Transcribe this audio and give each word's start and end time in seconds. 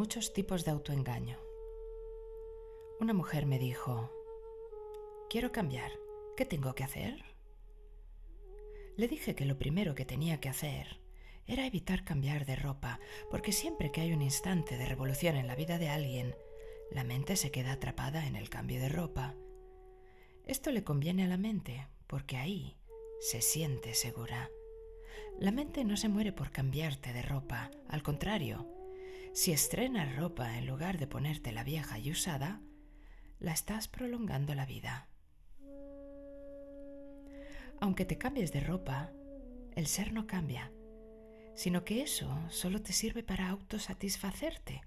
Muchos 0.00 0.32
tipos 0.32 0.64
de 0.64 0.70
autoengaño. 0.70 1.36
Una 3.00 3.12
mujer 3.12 3.44
me 3.44 3.58
dijo, 3.58 4.10
quiero 5.28 5.52
cambiar, 5.52 5.92
¿qué 6.38 6.46
tengo 6.46 6.74
que 6.74 6.84
hacer? 6.84 7.22
Le 8.96 9.08
dije 9.08 9.34
que 9.34 9.44
lo 9.44 9.58
primero 9.58 9.94
que 9.94 10.06
tenía 10.06 10.40
que 10.40 10.48
hacer 10.48 11.02
era 11.46 11.66
evitar 11.66 12.02
cambiar 12.02 12.46
de 12.46 12.56
ropa, 12.56 12.98
porque 13.30 13.52
siempre 13.52 13.92
que 13.92 14.00
hay 14.00 14.14
un 14.14 14.22
instante 14.22 14.78
de 14.78 14.86
revolución 14.86 15.36
en 15.36 15.46
la 15.46 15.54
vida 15.54 15.76
de 15.76 15.90
alguien, 15.90 16.34
la 16.90 17.04
mente 17.04 17.36
se 17.36 17.50
queda 17.50 17.72
atrapada 17.72 18.26
en 18.26 18.36
el 18.36 18.48
cambio 18.48 18.80
de 18.80 18.88
ropa. 18.88 19.34
Esto 20.46 20.72
le 20.72 20.82
conviene 20.82 21.24
a 21.24 21.28
la 21.28 21.36
mente, 21.36 21.88
porque 22.06 22.38
ahí 22.38 22.78
se 23.20 23.42
siente 23.42 23.92
segura. 23.92 24.48
La 25.38 25.52
mente 25.52 25.84
no 25.84 25.98
se 25.98 26.08
muere 26.08 26.32
por 26.32 26.52
cambiarte 26.52 27.12
de 27.12 27.20
ropa, 27.20 27.70
al 27.86 28.02
contrario, 28.02 28.79
si 29.32 29.52
estrenas 29.52 30.16
ropa 30.16 30.58
en 30.58 30.66
lugar 30.66 30.98
de 30.98 31.06
ponerte 31.06 31.52
la 31.52 31.64
vieja 31.64 31.98
y 31.98 32.10
usada, 32.10 32.60
la 33.38 33.52
estás 33.52 33.88
prolongando 33.88 34.54
la 34.54 34.66
vida. 34.66 35.08
Aunque 37.80 38.04
te 38.04 38.18
cambies 38.18 38.52
de 38.52 38.60
ropa, 38.60 39.12
el 39.74 39.86
ser 39.86 40.12
no 40.12 40.26
cambia, 40.26 40.72
sino 41.54 41.84
que 41.84 42.02
eso 42.02 42.30
solo 42.50 42.82
te 42.82 42.92
sirve 42.92 43.22
para 43.22 43.48
autosatisfacerte 43.48 44.82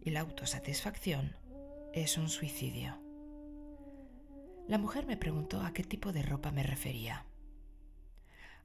y 0.00 0.10
la 0.10 0.20
autosatisfacción 0.20 1.36
es 1.92 2.16
un 2.16 2.28
suicidio. 2.28 3.02
La 4.68 4.78
mujer 4.78 5.06
me 5.06 5.16
preguntó 5.16 5.60
a 5.60 5.72
qué 5.72 5.82
tipo 5.82 6.12
de 6.12 6.22
ropa 6.22 6.52
me 6.52 6.62
refería. 6.62 7.26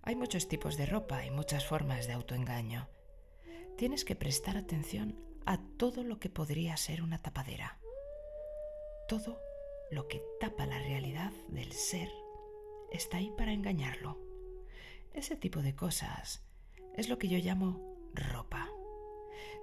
Hay 0.02 0.16
muchos 0.16 0.48
tipos 0.48 0.77
de 0.77 0.86
ropa 0.86 1.26
y 1.26 1.32
muchas 1.32 1.66
formas 1.66 2.08
de 2.08 2.13
autoengaño. 2.13 2.90
Tienes 3.77 4.05
que 4.05 4.16
prestar 4.16 4.57
atención 4.57 5.18
a 5.46 5.60
todo 5.77 6.04
lo 6.04 6.20
que 6.20 6.30
podría 6.30 6.77
ser 6.77 7.02
una 7.02 7.22
tapadera. 7.22 7.80
Todo 9.08 9.40
lo 9.91 10.08
que 10.08 10.24
tapa 10.40 10.66
la 10.66 10.80
realidad 10.80 11.32
del 11.50 11.72
ser 11.72 12.10
está 12.91 13.18
ahí 13.18 13.32
para 13.38 13.54
engañarlo. 13.54 14.20
Ese 15.13 15.35
tipo 15.35 15.62
de 15.62 15.76
cosas 15.76 16.44
es 16.96 17.10
lo 17.10 17.18
que 17.18 17.27
yo 17.27 17.38
llamo 17.38 17.98
ropa. 18.13 18.70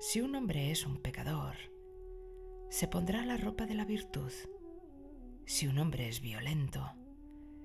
Si 0.00 0.20
un 0.20 0.34
hombre 0.34 0.70
es 0.70 0.87
un 0.87 1.00
pecador, 1.00 1.56
se 2.69 2.87
pondrá 2.87 3.25
la 3.25 3.37
ropa 3.37 3.67
de 3.67 3.75
la 3.75 3.84
virtud. 3.84 4.33
Si 5.47 5.67
un 5.67 5.78
hombre 5.78 6.09
es 6.09 6.20
violento, 6.20 6.92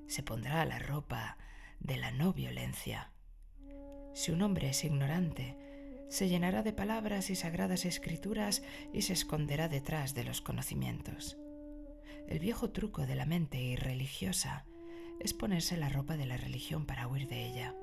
se 0.08 0.24
pondrá 0.24 0.66
la 0.66 0.80
ropa 0.80 1.38
de 1.80 1.98
la 1.98 2.12
no 2.12 2.34
violencia. 2.34 3.12
Si 4.14 4.32
un 4.32 4.42
hombre 4.42 4.70
es 4.70 4.84
ignorante, 4.84 5.58
se 6.10 6.30
llenará 6.30 6.64
de 6.64 6.74
palabras 6.74 7.30
y 7.30 7.36
sagradas 7.36 7.86
escrituras 7.86 8.64
y 8.94 9.02
se 9.04 9.14
esconderá 9.14 9.68
detrás 9.68 10.14
de 10.14 10.24
los 10.24 10.42
conocimientos. 10.42 11.38
El 12.28 12.40
viejo 12.40 12.72
truco 12.72 13.06
de 13.06 13.16
la 13.16 13.26
mente 13.26 13.62
irreligiosa 13.62 14.66
es 15.20 15.34
ponerse 15.34 15.78
la 15.78 15.90
ropa 15.90 16.18
de 16.18 16.26
la 16.26 16.38
religión 16.38 16.86
para 16.86 17.08
huir 17.08 17.28
de 17.28 17.46
ella. 17.46 17.76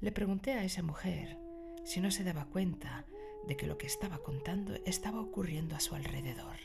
Le 0.00 0.12
pregunté 0.12 0.52
a 0.52 0.64
esa 0.64 0.82
mujer 0.82 1.38
si 1.84 2.00
no 2.00 2.10
se 2.10 2.24
daba 2.24 2.46
cuenta 2.46 3.04
de 3.46 3.56
que 3.56 3.66
lo 3.66 3.78
que 3.78 3.86
estaba 3.86 4.18
contando 4.18 4.74
estaba 4.84 5.20
ocurriendo 5.20 5.74
a 5.74 5.80
su 5.80 5.94
alrededor. 5.94 6.56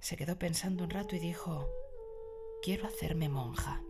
Se 0.00 0.16
quedó 0.16 0.38
pensando 0.38 0.84
un 0.84 0.90
rato 0.90 1.16
y 1.16 1.18
dijo, 1.18 1.68
quiero 2.62 2.86
hacerme 2.86 3.28
monja. 3.28 3.82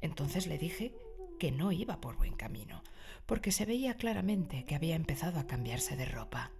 Entonces 0.00 0.46
le 0.46 0.58
dije 0.58 0.94
que 1.42 1.50
no 1.50 1.72
iba 1.72 2.00
por 2.00 2.16
buen 2.16 2.36
camino, 2.36 2.84
porque 3.26 3.50
se 3.50 3.66
veía 3.66 3.96
claramente 3.96 4.64
que 4.64 4.76
había 4.76 4.94
empezado 4.94 5.40
a 5.40 5.48
cambiarse 5.48 5.96
de 5.96 6.04
ropa. 6.04 6.52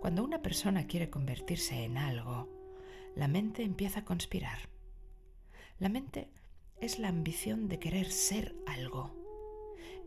Cuando 0.00 0.24
una 0.24 0.42
persona 0.42 0.88
quiere 0.88 1.10
convertirse 1.10 1.84
en 1.84 1.96
algo, 1.96 2.48
la 3.14 3.28
mente 3.28 3.62
empieza 3.62 4.00
a 4.00 4.04
conspirar. 4.04 4.68
La 5.78 5.88
mente 5.88 6.28
es 6.80 6.98
la 6.98 7.06
ambición 7.06 7.68
de 7.68 7.78
querer 7.78 8.10
ser 8.10 8.56
algo. 8.66 9.14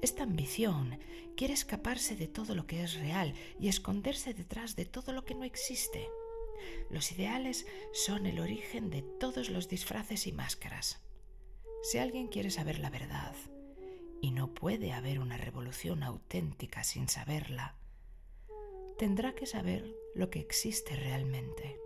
Esta 0.02 0.24
ambición 0.24 1.00
quiere 1.38 1.54
escaparse 1.54 2.18
de 2.18 2.28
todo 2.28 2.56
lo 2.56 2.68
que 2.68 2.84
es 2.84 2.96
real 2.96 3.34
y 3.58 3.70
esconderse 3.70 4.34
detrás 4.34 4.76
de 4.76 4.84
todo 4.84 5.14
lo 5.14 5.24
que 5.24 5.34
no 5.34 5.46
existe. 5.46 6.10
Los 6.90 7.10
ideales 7.14 7.66
son 7.94 8.26
el 8.26 8.42
origen 8.42 8.90
de 8.90 9.02
todos 9.02 9.50
los 9.50 9.70
disfraces 9.70 10.28
y 10.28 10.34
máscaras. 10.34 11.00
Si 11.84 12.00
alguien 12.00 12.28
quiere 12.28 12.52
saber 12.52 12.80
la 12.80 12.90
verdad, 12.90 13.34
y 14.22 14.32
no 14.32 14.54
puede 14.54 14.94
haber 14.94 15.20
una 15.20 15.38
revolución 15.38 16.04
auténtica 16.04 16.84
sin 16.84 17.10
saberla, 17.10 17.76
tendrá 18.98 19.34
que 19.34 19.48
saber 19.48 19.96
lo 20.14 20.30
que 20.30 20.40
existe 20.40 20.96
realmente. 20.96 21.80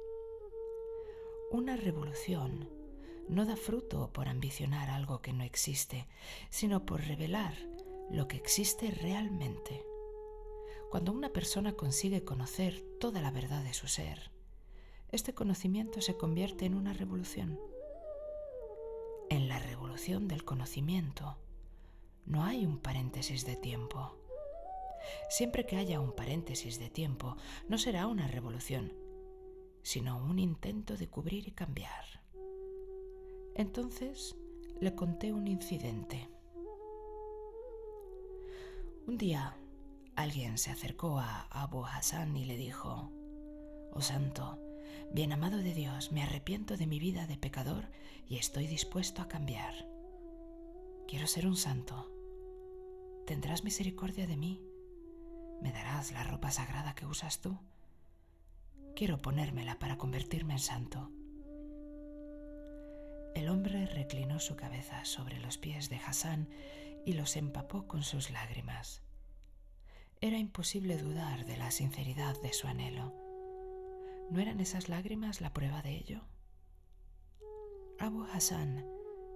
Una 1.50 1.78
revolución 1.78 2.70
no 3.30 3.46
da 3.46 3.56
fruto 3.56 4.12
por 4.12 4.28
ambicionar 4.28 4.90
algo 4.90 5.22
que 5.22 5.32
no 5.32 5.44
existe, 5.44 6.08
sino 6.50 6.86
por 6.86 7.02
revelar 7.02 7.56
lo 8.12 8.28
que 8.28 8.36
existe 8.36 8.92
realmente. 8.92 9.84
Cuando 10.92 11.12
una 11.12 11.30
persona 11.30 11.74
consigue 11.74 12.24
conocer 12.24 12.84
toda 13.00 13.22
la 13.22 13.32
verdad 13.32 13.64
de 13.64 13.74
su 13.74 13.88
ser, 13.88 14.32
este 15.12 15.34
conocimiento 15.34 16.02
se 16.02 16.18
convierte 16.18 16.66
en 16.66 16.76
una 16.76 16.94
revolución. 16.94 17.60
En 19.30 19.48
la 19.48 19.60
revolución 19.60 20.28
del 20.28 20.44
conocimiento 20.44 21.38
no 22.26 22.44
hay 22.44 22.66
un 22.66 22.80
paréntesis 22.80 23.46
de 23.46 23.56
tiempo. 23.56 24.18
Siempre 25.30 25.66
que 25.66 25.78
haya 25.78 26.00
un 26.00 26.14
paréntesis 26.16 26.80
de 26.80 26.90
tiempo, 26.90 27.38
no 27.68 27.78
será 27.78 28.08
una 28.08 28.28
revolución, 28.28 28.94
sino 29.84 30.18
un 30.18 30.40
intento 30.40 30.98
de 30.98 31.08
cubrir 31.08 31.48
y 31.48 31.52
cambiar. 31.52 32.22
Entonces 33.56 34.36
le 34.80 34.96
conté 34.96 35.32
un 35.32 35.48
incidente. 35.48 36.30
Un 39.08 39.18
día 39.18 39.56
alguien 40.16 40.58
se 40.58 40.72
acercó 40.72 41.20
a 41.20 41.44
Abu 41.52 41.86
Hassan 41.86 42.36
y 42.36 42.46
le 42.46 42.58
dijo, 42.58 43.12
Oh 43.94 44.02
santo, 44.02 44.60
Bien 45.12 45.32
amado 45.32 45.60
de 45.60 45.74
Dios, 45.74 46.12
me 46.12 46.24
arrepiento 46.24 46.78
de 46.78 46.88
mi 46.88 47.00
vida 47.00 47.26
de 47.26 47.38
pecador 47.38 47.86
y 48.28 48.38
estoy 48.38 48.68
dispuesto 48.68 49.22
a 49.22 49.28
cambiar. 49.28 49.88
Quiero 51.08 51.28
ser 51.28 51.48
un 51.48 51.56
santo. 51.56 52.12
¿Tendrás 53.26 53.64
misericordia 53.64 54.28
de 54.28 54.38
mí? 54.38 54.62
¿Me 55.60 55.72
darás 55.72 56.12
la 56.12 56.24
ropa 56.24 56.52
sagrada 56.52 56.94
que 56.94 57.08
usas 57.08 57.42
tú? 57.42 57.58
Quiero 58.96 59.20
ponérmela 59.20 59.80
para 59.80 59.98
convertirme 59.98 60.54
en 60.54 60.60
santo. 60.60 61.12
El 63.34 63.50
hombre 63.50 63.88
reclinó 63.88 64.40
su 64.40 64.56
cabeza 64.56 65.06
sobre 65.06 65.40
los 65.40 65.58
pies 65.58 65.90
de 65.90 65.98
Hassan 65.98 66.50
y 67.04 67.14
los 67.14 67.36
empapó 67.36 67.88
con 67.88 68.04
sus 68.04 68.30
lágrimas. 68.30 69.02
Era 70.22 70.38
imposible 70.38 70.96
dudar 70.98 71.46
de 71.46 71.58
la 71.58 71.72
sinceridad 71.72 72.40
de 72.44 72.54
su 72.54 72.68
anhelo. 72.68 73.12
¿No 74.30 74.40
eran 74.40 74.60
esas 74.60 74.88
lágrimas 74.88 75.42
la 75.42 75.52
prueba 75.52 75.82
de 75.82 75.98
ello? 75.98 76.22
Abu 77.98 78.24
Hassan 78.26 78.86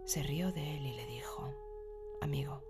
se 0.06 0.22
rió 0.22 0.52
de 0.52 0.78
él 0.78 0.86
y 0.86 0.94
le 0.94 1.08
dijo, 1.08 1.54
Amigo, 2.22 2.69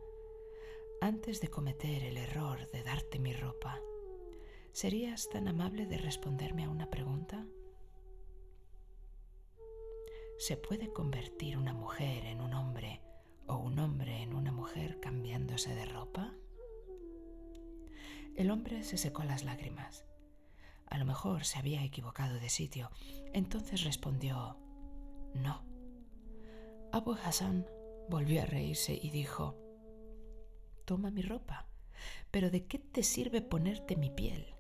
antes 1.01 1.41
de 1.41 1.49
cometer 1.49 2.03
el 2.03 2.17
error 2.17 2.69
de 2.71 2.83
darte 2.83 3.19
mi 3.19 3.33
ropa, 3.33 3.79
¿serías 4.71 5.29
tan 5.29 5.47
amable 5.47 5.85
de 5.85 5.97
responderme 5.97 6.65
a 6.65 6.69
una 6.69 6.89
pregunta? 6.89 7.45
¿Se 10.37 10.57
puede 10.57 10.91
convertir 10.91 11.57
una 11.57 11.73
mujer 11.73 12.25
en 12.25 12.41
un 12.41 12.53
hombre 12.53 13.01
o 13.47 13.57
un 13.57 13.79
hombre 13.79 14.21
en 14.21 14.33
una 14.33 14.51
mujer 14.51 14.99
cambiándose 14.99 15.73
de 15.75 15.85
ropa? 15.85 16.33
El 18.35 18.51
hombre 18.51 18.83
se 18.83 18.97
secó 18.97 19.23
las 19.23 19.43
lágrimas 19.43 20.05
a 20.89 20.97
lo 20.97 21.05
mejor 21.05 21.45
se 21.45 21.59
había 21.59 21.83
equivocado 21.83 22.39
de 22.39 22.49
sitio. 22.49 22.89
Entonces 23.33 23.83
respondió, 23.83 24.57
no. 25.35 25.63
Abu 26.91 27.13
Hassan 27.13 27.67
volvió 28.09 28.41
a 28.41 28.45
reírse 28.45 28.99
y 28.99 29.11
dijo, 29.11 29.55
toma 30.89 31.11
mi 31.11 31.21
ropa, 31.21 31.67
pero 32.31 32.49
¿de 32.49 32.65
qué 32.65 32.79
te 32.79 33.03
sirve 33.03 33.43
ponerte 33.43 33.95
mi 33.95 34.09
piel? 34.09 34.55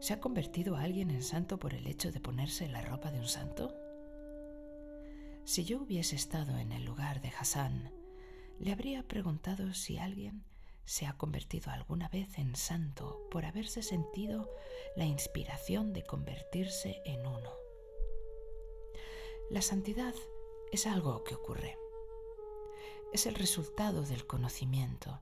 ¿Se 0.00 0.12
ha 0.12 0.18
convertido 0.18 0.74
alguien 0.74 1.08
en 1.12 1.22
santo 1.22 1.60
por 1.60 1.72
el 1.72 1.86
hecho 1.86 2.10
de 2.10 2.18
ponerse 2.18 2.66
la 2.66 2.82
ropa 2.82 3.12
de 3.12 3.20
un 3.20 3.28
santo? 3.28 3.72
Si 5.44 5.64
yo 5.64 5.80
hubiese 5.80 6.16
estado 6.16 6.58
en 6.58 6.72
el 6.72 6.84
lugar 6.84 7.20
de 7.20 7.28
Hassan, 7.28 7.92
le 8.58 8.72
habría 8.72 9.06
preguntado 9.06 9.72
si 9.72 9.98
alguien 9.98 10.42
se 10.84 11.06
ha 11.06 11.12
convertido 11.12 11.70
alguna 11.70 12.08
vez 12.08 12.38
en 12.38 12.56
santo 12.56 13.28
por 13.30 13.44
haberse 13.44 13.84
sentido 13.84 14.50
la 14.96 15.04
inspiración 15.04 15.92
de 15.92 16.02
convertirse 16.02 17.02
en 17.04 17.24
uno. 17.24 17.52
La 19.48 19.62
santidad 19.62 20.14
es 20.72 20.88
algo 20.88 21.22
que 21.22 21.36
ocurre. 21.36 21.78
Es 23.12 23.26
el 23.26 23.36
resultado 23.36 24.02
del 24.02 24.26
conocimiento 24.26 25.20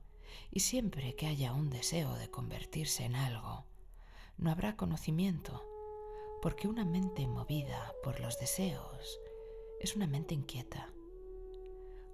Y 0.51 0.61
siempre 0.61 1.15
que 1.15 1.27
haya 1.27 1.53
un 1.53 1.69
deseo 1.69 2.13
de 2.15 2.29
convertirse 2.29 3.03
en 3.03 3.15
algo, 3.15 3.65
no 4.37 4.51
habrá 4.51 4.75
conocimiento, 4.75 5.63
porque 6.41 6.67
una 6.67 6.85
mente 6.85 7.27
movida 7.27 7.93
por 8.03 8.19
los 8.19 8.39
deseos 8.39 9.19
es 9.79 9.95
una 9.95 10.07
mente 10.07 10.33
inquieta. 10.33 10.89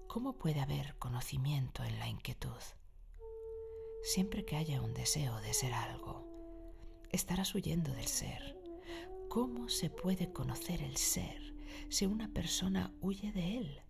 ¿Cómo 0.08 0.34
puede 0.34 0.60
haber 0.60 0.98
conocimiento 0.98 1.84
en 1.84 1.98
la 2.00 2.08
inquietud? 2.08 2.62
Siempre 4.04 4.46
que 4.46 4.58
haya 4.58 4.82
un 4.82 4.94
deseo 4.94 5.40
de 5.42 5.54
ser 5.54 5.74
algo, 5.74 6.26
estarás 7.12 7.54
huyendo 7.56 7.92
del 7.94 8.08
ser. 8.08 8.58
¿Cómo 9.30 9.70
se 9.70 9.90
puede 9.90 10.34
conocer 10.34 10.82
el 10.82 10.98
ser 10.98 11.54
si 11.90 12.06
una 12.06 12.28
persona 12.28 12.94
huye 13.00 13.32
de 13.32 13.58
él? 13.58 13.82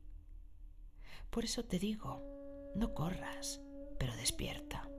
Por 1.31 1.45
eso 1.45 1.63
te 1.65 1.79
digo, 1.79 2.21
no 2.75 2.93
corras, 2.93 3.61
pero 4.01 4.15
despierta. 4.15 4.89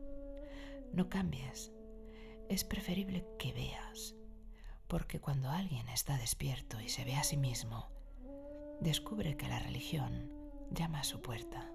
No 0.93 1.09
cambies. 1.09 1.73
Es 2.49 2.63
preferible 2.63 3.27
que 3.37 3.53
veas, 3.53 4.15
porque 4.87 5.19
cuando 5.19 5.51
alguien 5.51 5.89
está 5.89 6.17
despierto 6.19 6.81
y 6.81 6.89
se 6.89 7.05
ve 7.05 7.17
a 7.17 7.25
sí 7.25 7.37
mismo, 7.37 7.89
descubre 8.81 9.37
que 9.37 9.49
la 9.49 9.59
religión 9.59 10.31
llama 10.71 11.01
a 11.01 11.05
su 11.05 11.21
puerta. 11.21 11.69